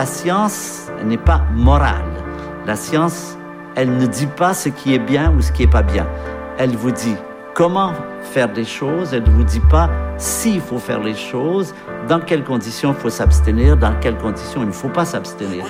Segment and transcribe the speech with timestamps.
[0.00, 2.24] La science n'est pas morale.
[2.64, 3.36] La science,
[3.76, 6.08] elle ne dit pas ce qui est bien ou ce qui est pas bien.
[6.56, 7.16] Elle vous dit
[7.52, 7.92] comment
[8.32, 9.12] faire des choses.
[9.12, 11.74] Elle ne vous dit pas s'il faut faire les choses,
[12.08, 15.66] dans quelles conditions il faut s'abstenir, dans quelles conditions il ne faut pas s'abstenir.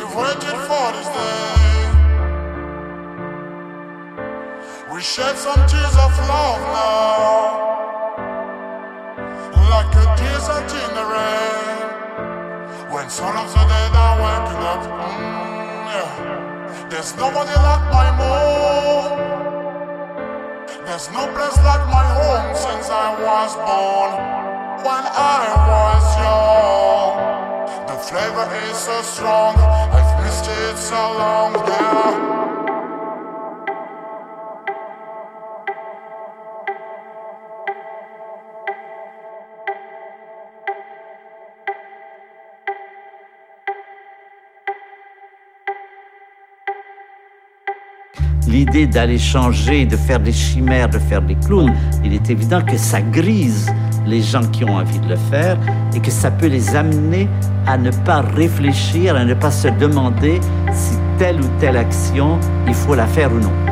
[4.93, 6.90] We shed some tears of love
[17.01, 19.17] there's nobody like my mom.
[20.85, 24.13] There's no place like my home since I was born.
[24.85, 27.17] When I was young,
[27.89, 29.57] the flavor is so strong.
[29.97, 32.40] I've missed it so long, yeah.
[48.47, 51.73] L'idée d'aller changer, de faire des chimères, de faire des clowns,
[52.05, 53.73] il est évident que ça grise
[54.07, 55.57] les gens qui ont envie de le faire
[55.95, 57.29] et que ça peut les amener
[57.67, 60.41] à ne pas réfléchir, à ne pas se demander
[60.73, 63.70] si telle ou telle action, il faut la faire ou non.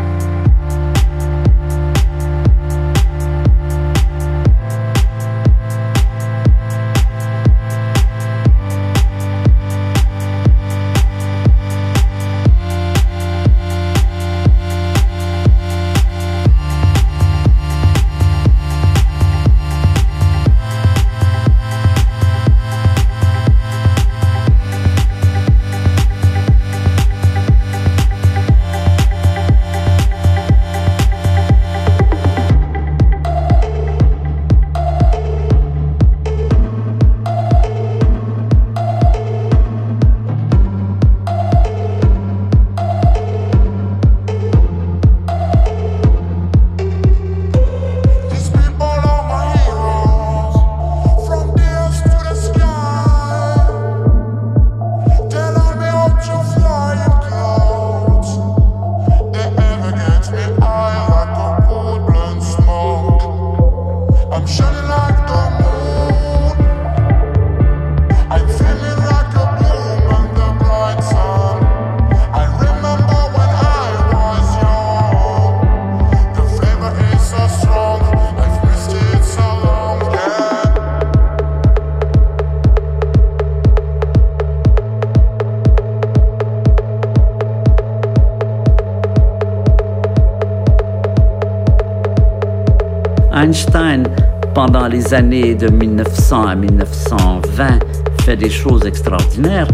[94.58, 97.78] Pendant les années de 1900 à 1920,
[98.22, 99.68] fait des choses extraordinaires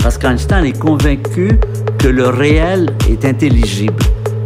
[0.00, 1.58] parce qu'Einstein est convaincu
[1.98, 4.00] que le réel est intelligible.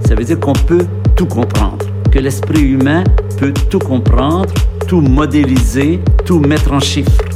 [0.06, 3.04] Ça veut dire qu'on peut tout comprendre, que l'esprit humain
[3.38, 4.48] peut tout comprendre,
[4.88, 7.31] tout modéliser, tout mettre en chiffres.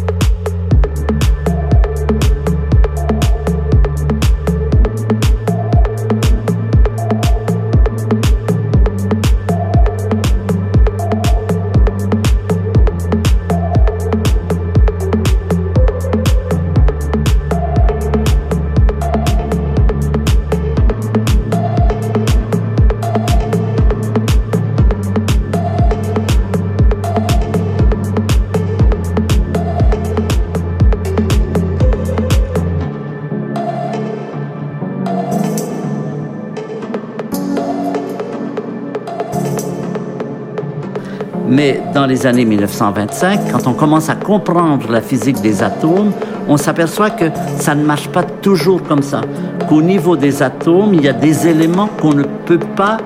[42.06, 46.12] Dans les années 1925, quand on commence à comprendre la physique des atomes,
[46.46, 47.24] on s'aperçoit que
[47.58, 49.22] ça ne marche pas toujours comme ça.
[49.68, 52.98] Qu'au niveau des atomes, il y a des éléments qu'on ne peut pas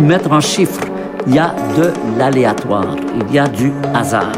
[0.00, 0.80] mettre en chiffres.
[1.28, 4.32] Il y a de l'aléatoire, il y a du hasard.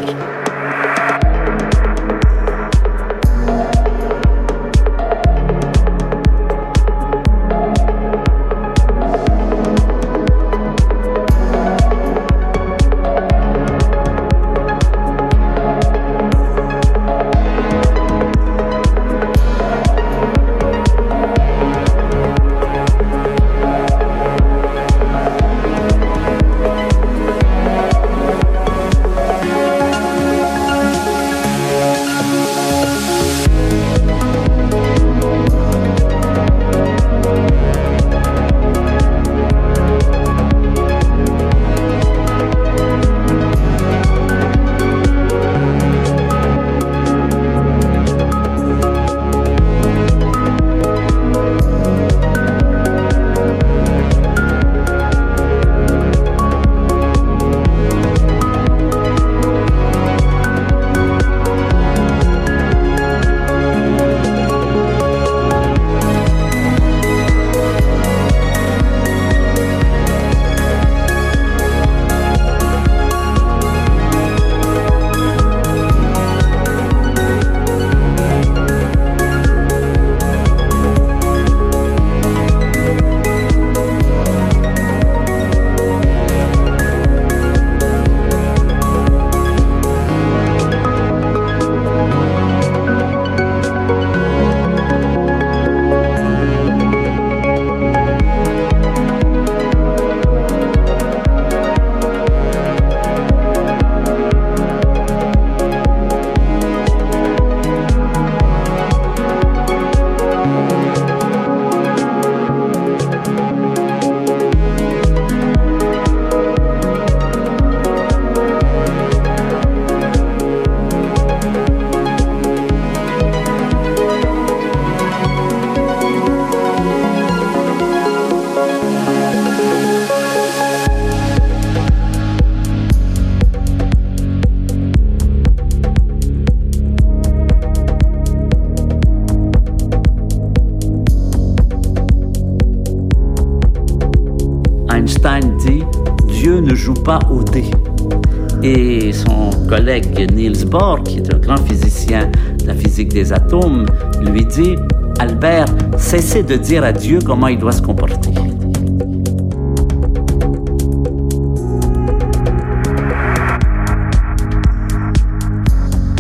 [153.33, 153.87] Atomes,
[154.21, 154.77] lui dit
[155.19, 155.67] Albert,
[155.97, 158.31] cessez de dire à Dieu comment il doit se comporter.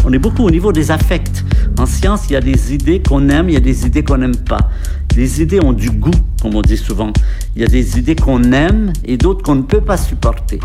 [0.04, 1.44] On est beaucoup au niveau des affects.
[1.78, 4.16] En science, il y a des idées qu'on aime, il y a des idées qu'on
[4.16, 4.70] n'aime pas.
[5.16, 6.10] Les idées ont du goût,
[6.40, 7.12] comme on dit souvent.
[7.54, 10.60] Il y a des idées qu'on aime et d'autres qu'on ne peut pas supporter.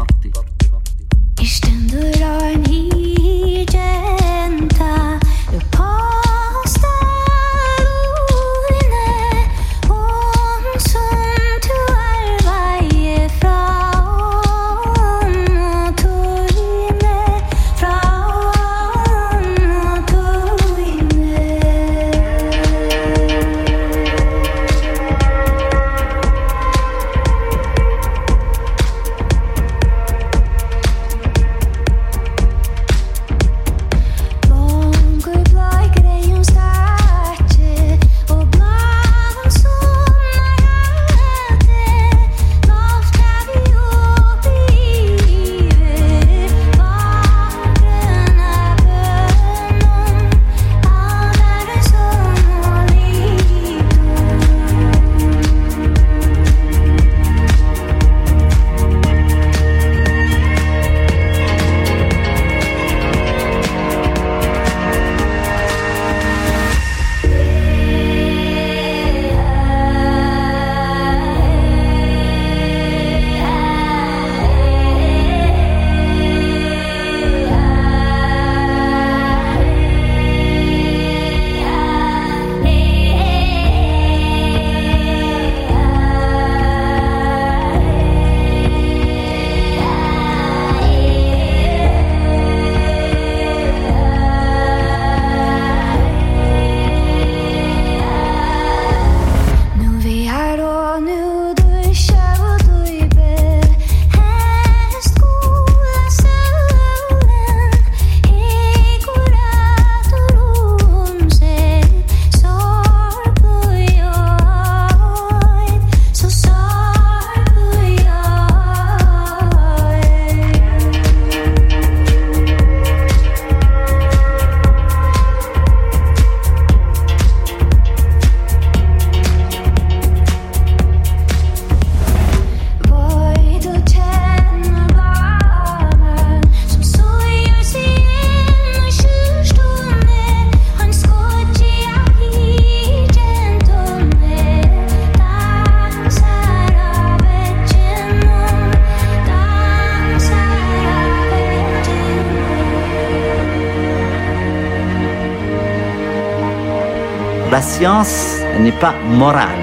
[157.83, 159.59] Science n'est pas morale.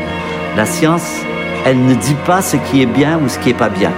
[0.55, 1.23] La science,
[1.65, 3.93] elle ne dit pas ce qui est bien ou ce qui est pas bien.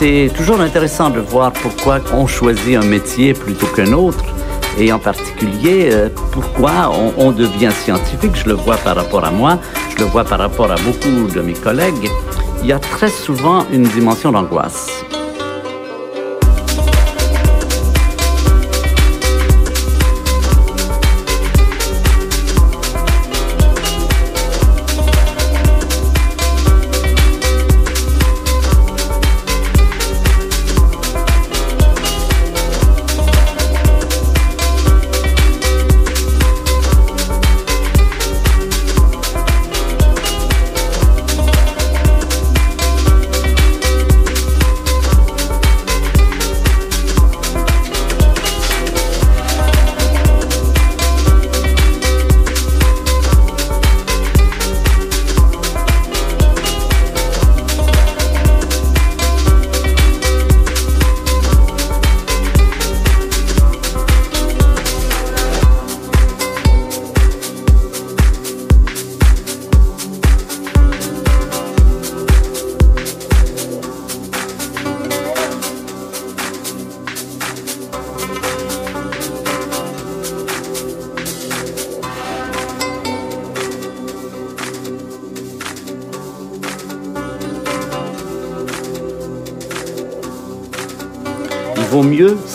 [0.00, 4.24] C'est toujours intéressant de voir pourquoi on choisit un métier plutôt qu'un autre
[4.78, 8.34] et en particulier euh, pourquoi on, on, devient scientifique.
[8.34, 9.58] Je le vois par rapport à moi,
[9.90, 12.08] je le vois par rapport à beaucoup de mes collègues.
[12.62, 14.99] Il y a très souvent une dimension d'angoisse.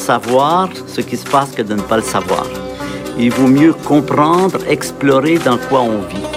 [0.05, 2.45] Savoir ce qui se passe que de ne pas le savoir.
[3.17, 6.27] Il vaut mieux comprendre, explorer dans quoi on vit.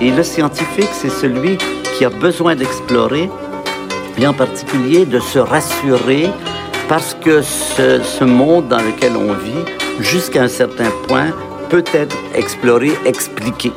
[0.00, 1.56] Et le scientifique, c'est celui
[1.94, 3.30] qui a besoin d'explorer,
[4.18, 6.28] et en particulier de se rassurer
[6.88, 9.64] parce que ce, ce monde dans lequel on vit,
[10.00, 11.30] jusqu'à un certain point,
[11.70, 13.72] peut être exploré, expliqué.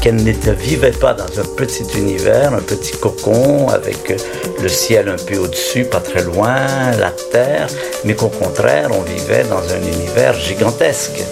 [0.00, 4.20] Qu'elle ne vivait pas dans un petit univers, un petit cocon avec
[4.60, 6.66] le ciel un peu au-dessus, pas très loin,
[6.98, 7.68] la terre,
[8.04, 11.22] mais qu'au contraire, on vivait dans un univers gigantesque.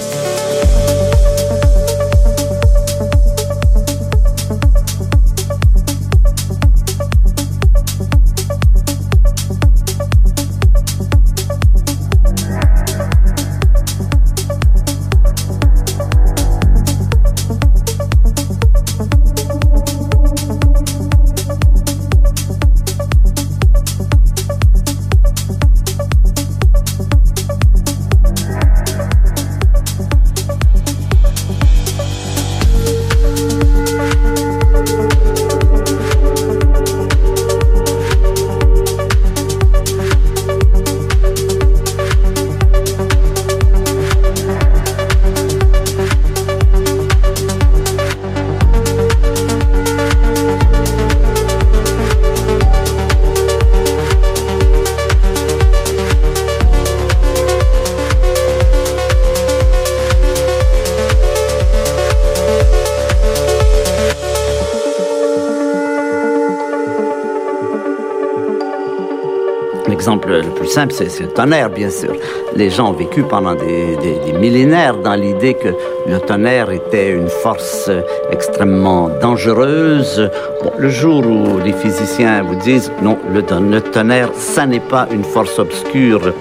[70.66, 72.14] Simple, c'est le tonnerre, bien sûr.
[72.54, 73.96] Les gens ont vécu pendant des,
[74.38, 75.68] millénaires dans l'idée que
[76.06, 77.90] le tonnerre était une force
[78.30, 80.30] extrêmement dangereuse.
[80.78, 85.58] le jour où les physiciens vous disent non, le, tonnerre, ça n'est pas une force
[85.58, 86.32] obscure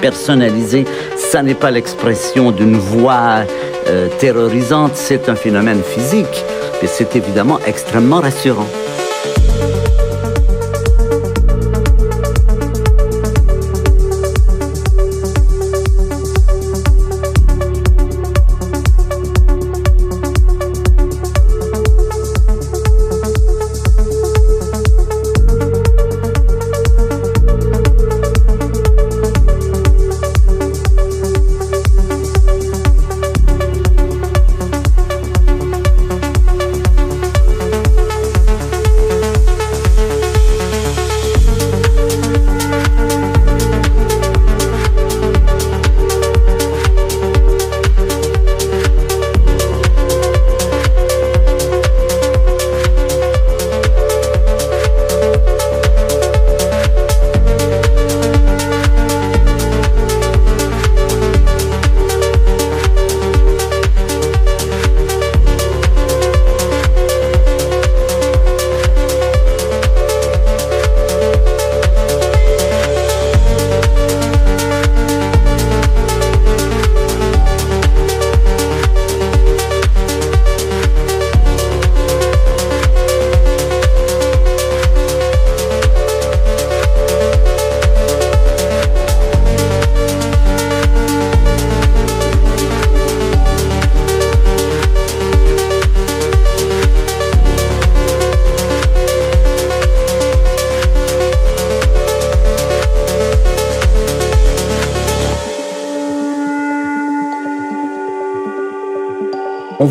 [0.00, 0.84] personnalisée,
[1.16, 3.44] ça n'est pas l'expression d'une voix
[3.86, 6.44] euh, terrorisante, c'est un phénomène physique.
[6.82, 8.66] Et c'est évidemment extrêmement rassurant.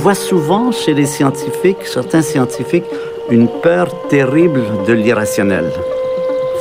[0.04, 2.84] Voit souvent chez les scientifiques, certains scientifiques,
[3.30, 5.72] une peur terrible de l'irrationnel.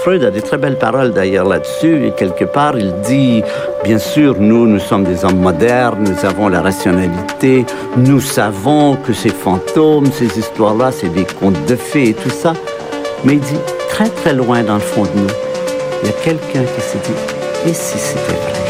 [0.00, 3.42] Freud a des très belles paroles d'ailleurs là-dessus, et quelque part il dit,
[3.82, 9.12] bien sûr, nous, nous sommes des hommes modernes, nous avons la rationalité, nous savons que
[9.12, 12.52] ces fantômes, ces histoires-là, c'est des contes de fées et tout ça,
[13.24, 15.34] mais il dit, très très loin dans le fond de nous,
[16.04, 18.61] il y a quelqu'un qui s'est dit, et si c'était vrai?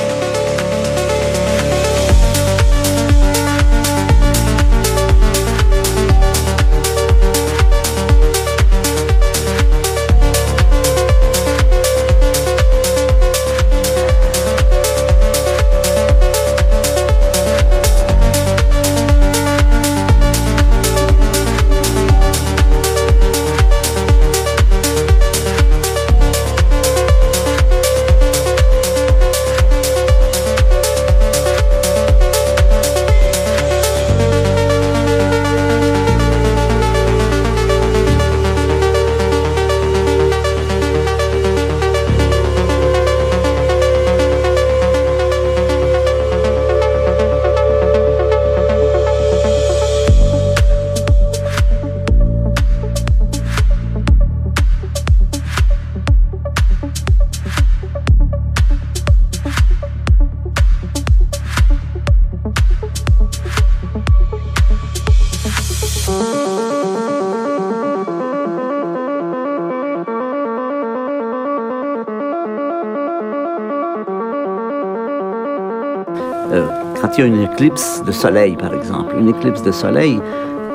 [77.62, 80.20] Éclipse de soleil, par exemple, une éclipse de soleil,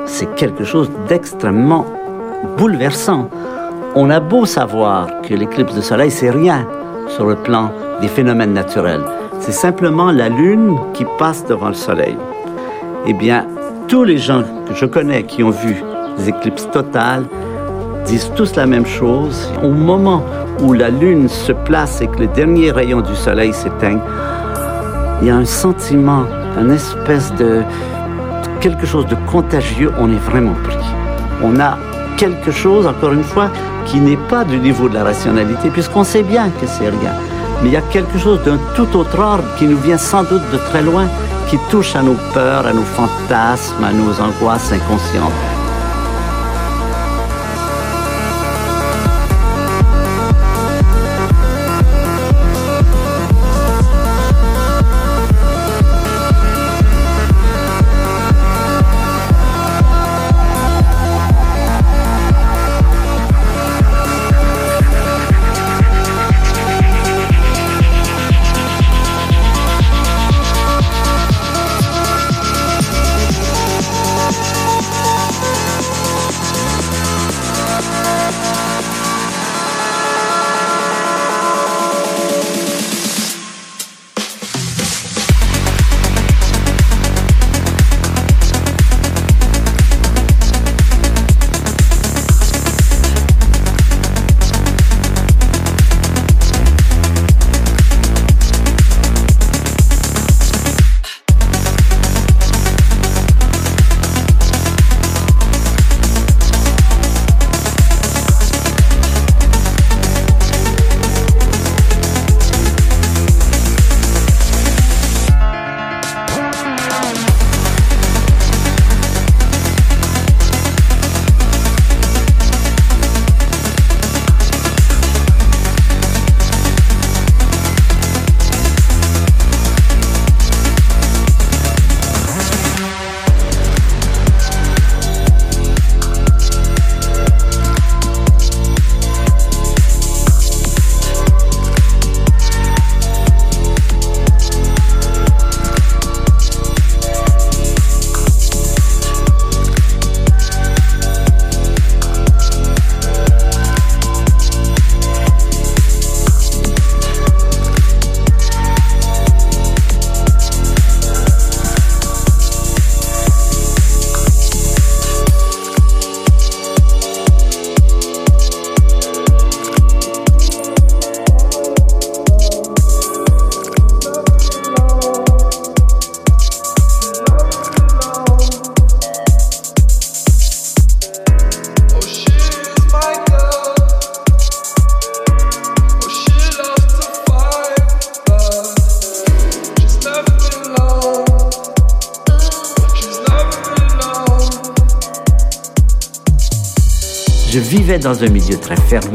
[0.05, 1.85] c'est quelque chose d'extrêmement
[2.57, 3.29] bouleversant.
[3.93, 6.65] On a beau savoir que l'éclipse de soleil, c'est rien
[7.09, 9.03] sur le plan des phénomènes naturels.
[9.41, 12.15] C'est simplement la Lune qui passe devant le Soleil.
[13.05, 13.45] Eh bien,
[13.89, 15.75] tous les gens que je connais qui ont vu
[16.17, 17.25] des éclipses totales
[18.05, 19.51] disent tous la même chose.
[19.61, 20.23] Au moment
[20.61, 23.99] où la Lune se place et que le dernier rayon du Soleil s'éteint,
[25.21, 26.23] il y a un sentiment,
[26.57, 27.63] une espèce de
[28.59, 30.77] quelque chose de contagieux, on est vraiment pris.
[31.43, 31.77] On a
[32.17, 33.49] quelque chose, encore une fois,
[33.85, 37.13] qui n'est pas du niveau de la rationalité, puisqu'on sait bien que c'est rien.
[37.61, 40.41] Mais il y a quelque chose d'un tout autre ordre qui nous vient sans doute
[40.51, 41.07] de très loin,
[41.49, 45.56] qui touche à nos peurs, à nos fantasmes, à nos angoisses inconscientes.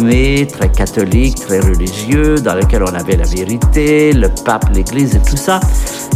[0.03, 5.37] Très catholique, très religieux, dans lequel on avait la vérité, le pape, l'église et tout
[5.37, 5.61] ça.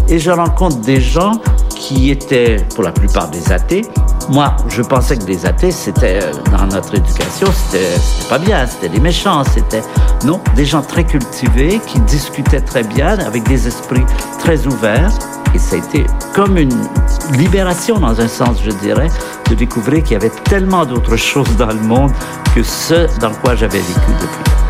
[0.09, 1.33] Et je rencontre des gens
[1.69, 3.83] qui étaient pour la plupart des athées.
[4.31, 7.95] Moi, je pensais que les athées, c'était euh, dans notre éducation, c'était
[8.29, 9.83] pas bien, c'était des méchants, c'était
[10.25, 14.05] non, des gens très cultivés qui discutaient très bien avec des esprits
[14.41, 15.13] très ouverts.
[15.55, 16.77] Et ça a été comme une
[17.39, 19.09] libération dans un sens, je dirais,
[19.51, 22.13] de découvrir qu'il y avait tellement d'autres choses dans le monde
[22.55, 24.66] que ce dans quoi j'avais vécu depuis.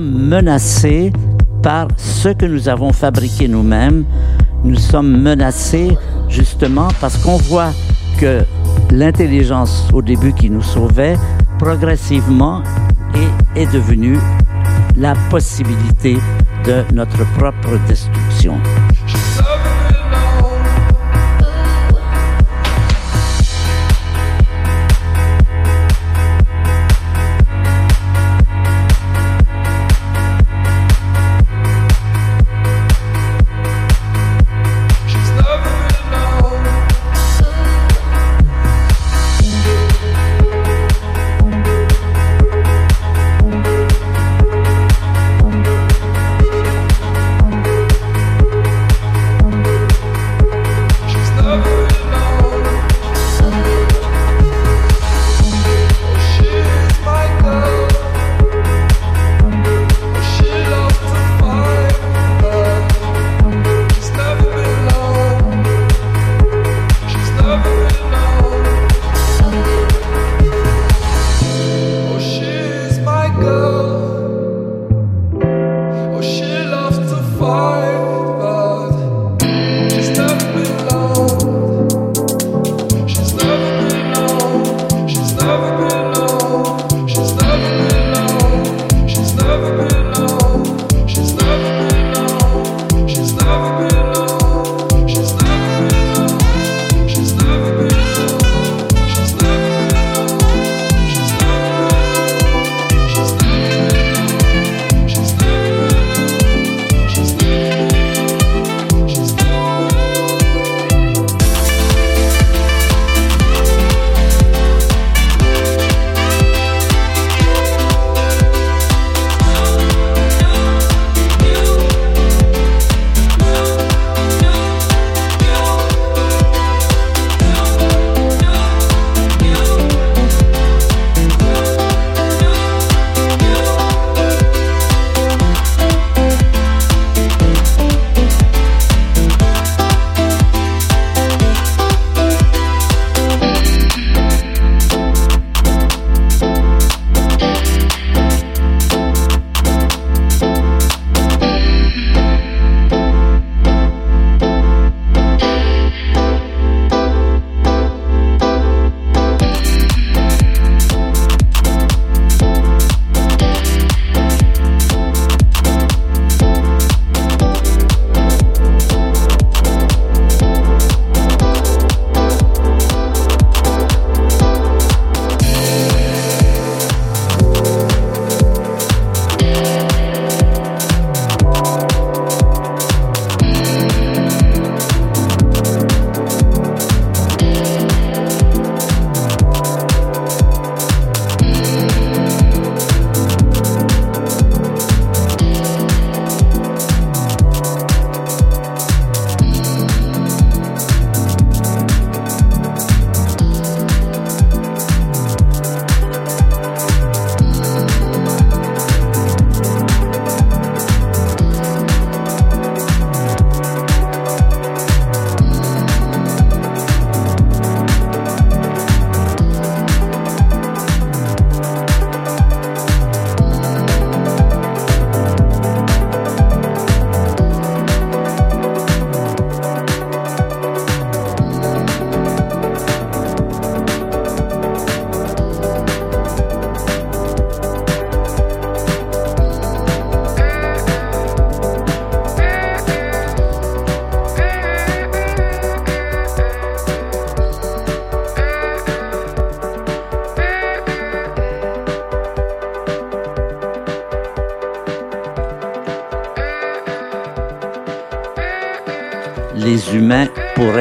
[0.00, 1.12] Menacés
[1.62, 4.04] par ce que nous avons fabriqué nous-mêmes.
[4.64, 5.96] Nous sommes menacés
[6.28, 7.72] justement parce qu'on voit
[8.18, 8.42] que
[8.90, 11.16] l'intelligence au début qui nous sauvait,
[11.58, 12.62] progressivement
[13.56, 14.18] est devenue
[14.96, 16.16] la possibilité
[16.64, 18.58] de notre propre destruction.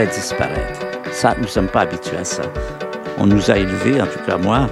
[0.09, 0.79] Disparaître.
[1.11, 2.43] Ça, nous ne sommes pas habitués à ça.
[3.17, 4.67] On nous a élevés, en tout cas moi,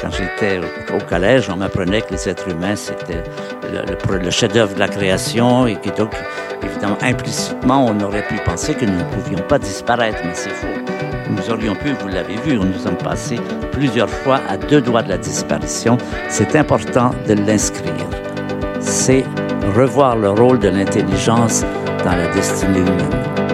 [0.00, 0.60] quand j'étais
[0.94, 3.22] au collège, on m'apprenait que les êtres humains, c'était
[3.70, 6.12] le, chef-d'œuvre de la création et que donc,
[6.62, 10.66] évidemment, implicitement, on aurait pu penser que nous ne pouvions pas disparaître, mais c'est faux.
[11.28, 13.40] Nous aurions pu, vous l'avez vu, nous sommes passés
[13.72, 15.98] plusieurs fois à deux doigts de la disparition.
[16.28, 17.92] C'est important de l'inscrire.
[18.80, 19.24] C'est
[19.76, 21.64] revoir le rôle de l'intelligence
[22.04, 23.45] dans la destinée humaine.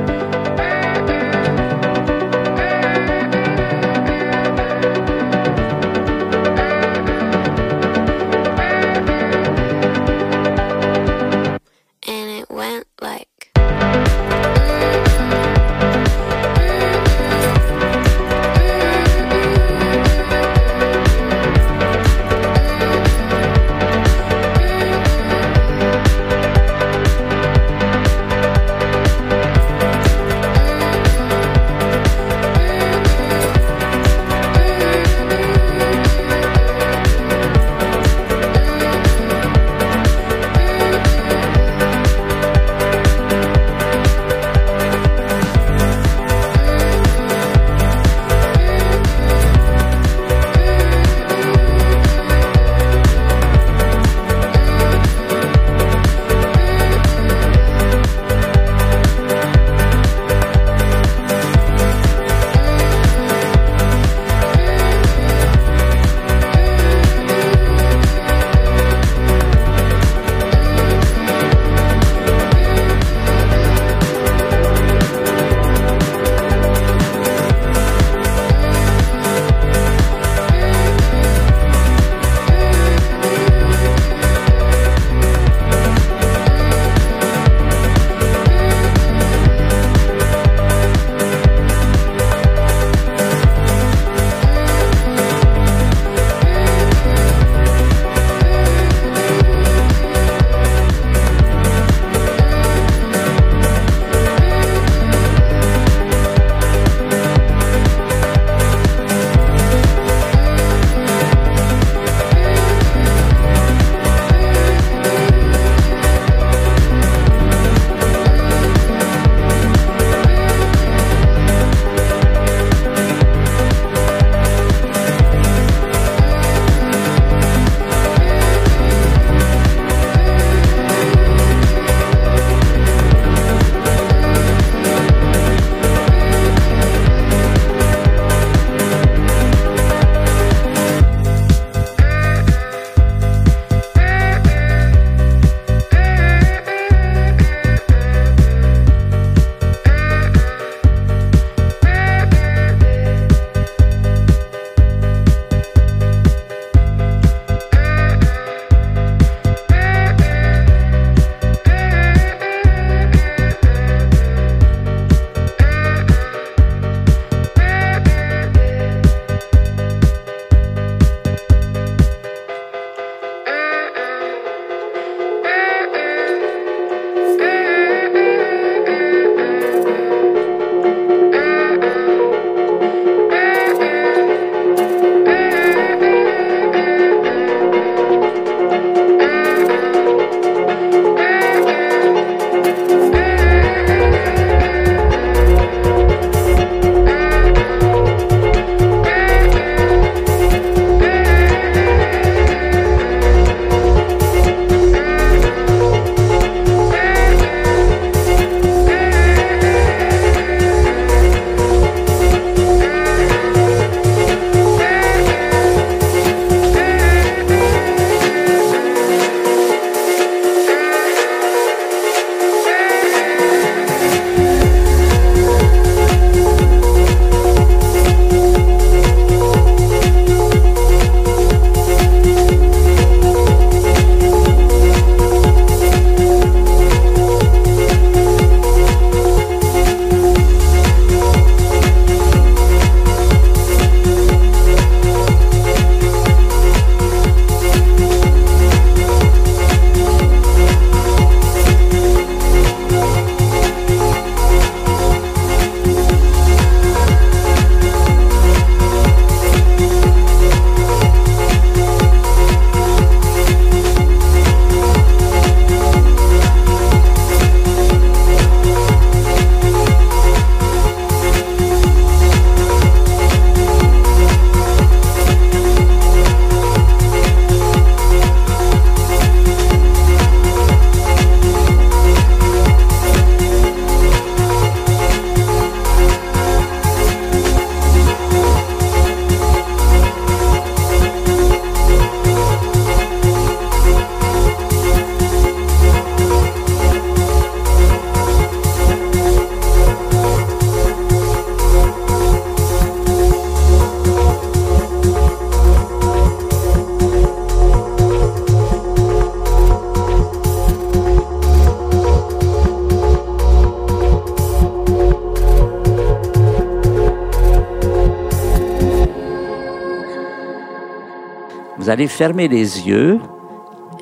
[321.83, 323.18] Vous allez fermer les yeux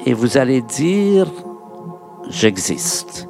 [0.04, 1.26] et vous allez dire
[2.28, 3.26] j'existe.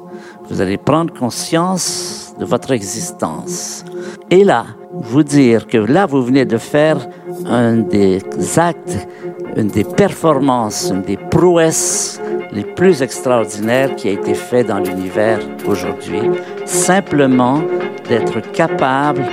[0.49, 3.85] Vous allez prendre conscience de votre existence.
[4.29, 7.07] Et là, vous dire que là, vous venez de faire
[7.45, 8.19] un des
[8.57, 9.07] actes,
[9.55, 12.19] une des performances, une des prouesses
[12.51, 16.23] les plus extraordinaires qui a été fait dans l'univers aujourd'hui.
[16.65, 17.61] Simplement
[18.09, 19.23] d'être capable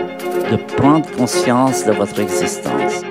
[0.49, 3.03] de prendre conscience de votre existence.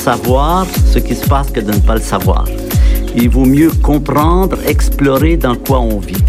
[0.00, 2.46] Savoir ce qui se passe que de ne pas le savoir.
[3.14, 6.24] Il vaut mieux comprendre, explorer dans quoi on vit.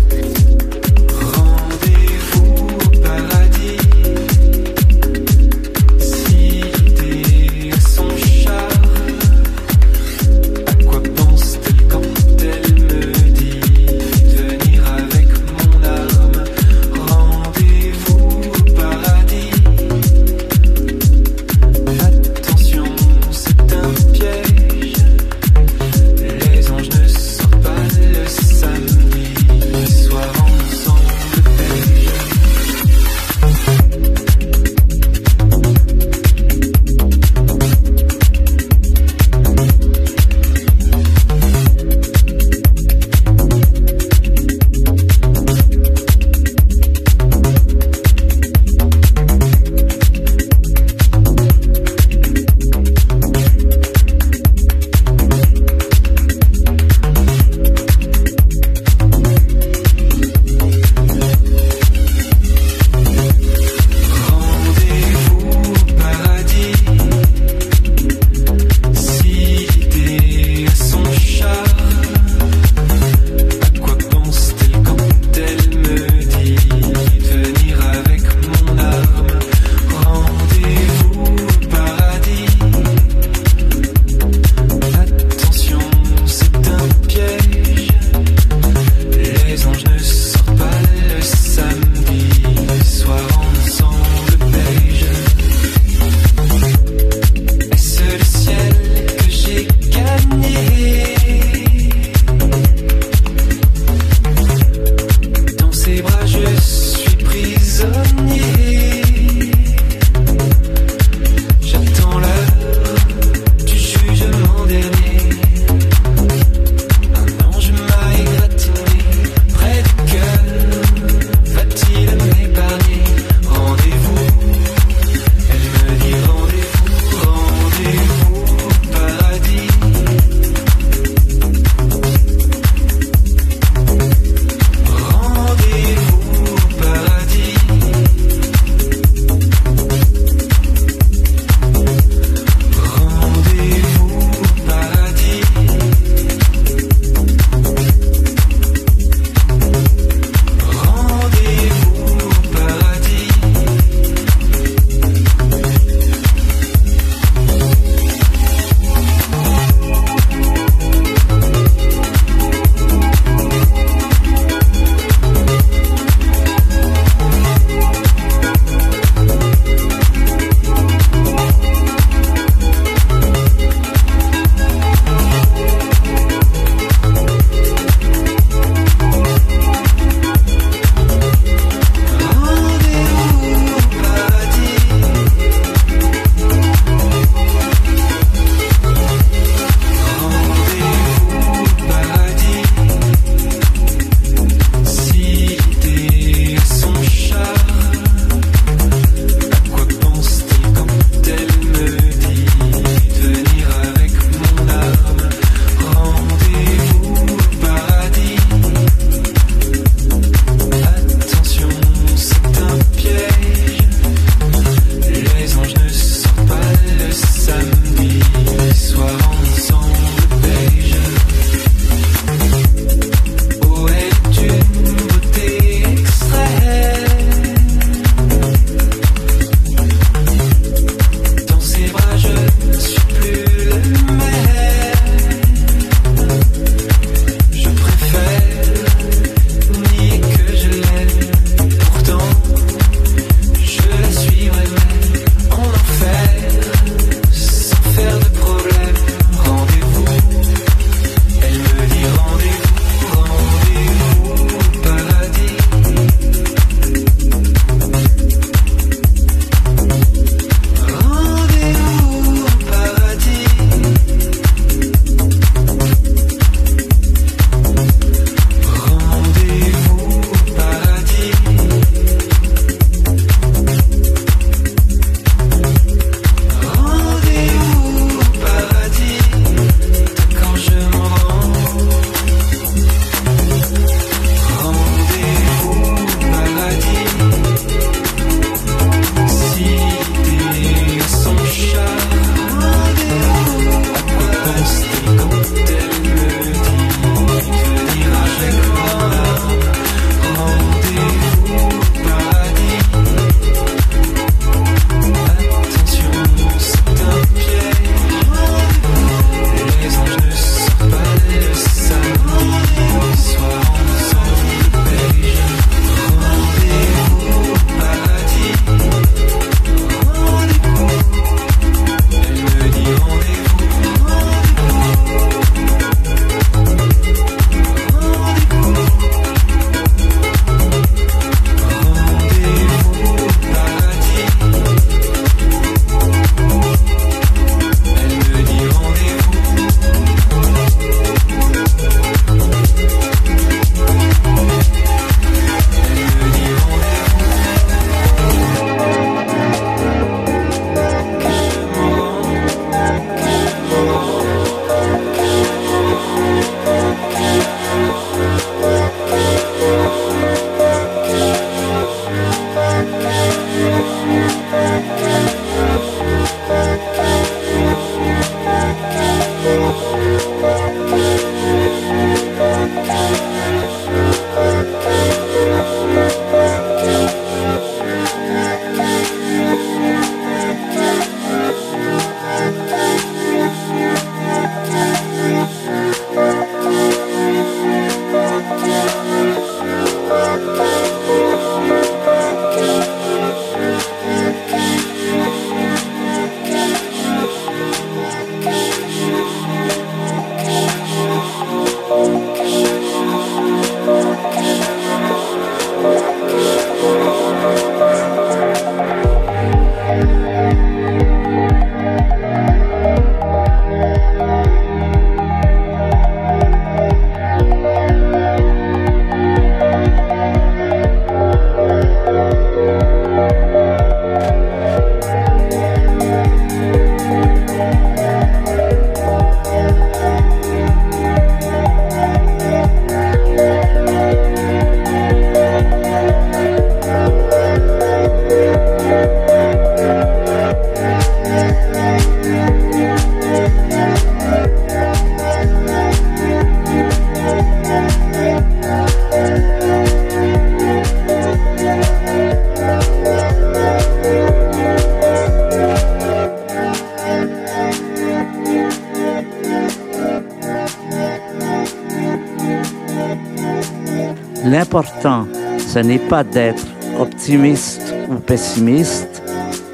[465.84, 466.66] N'est pas d'être
[467.00, 469.22] optimiste ou pessimiste,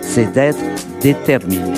[0.01, 0.59] c'est d'être
[1.01, 1.73] déterminé.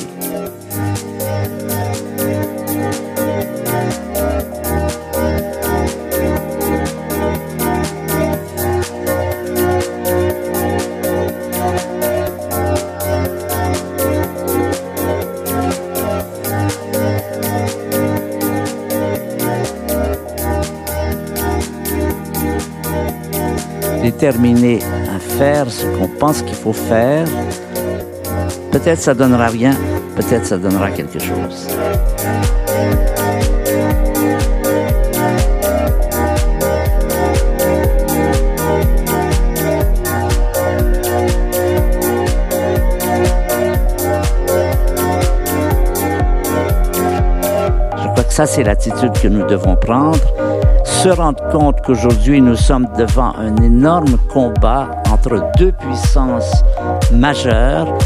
[24.28, 27.26] À faire ce qu'on pense qu'il faut faire,
[28.72, 29.72] peut-être ça donnera rien,
[30.16, 31.68] peut-être ça donnera quelque chose.
[47.96, 50.20] Je crois que ça, c'est l'attitude que nous devons prendre
[51.04, 56.62] se rendre compte qu'aujourd'hui nous sommes devant un énorme combat entre deux puissances
[57.14, 57.98] majeures,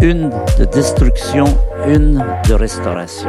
[0.00, 1.44] une de destruction,
[1.86, 3.28] une de restauration.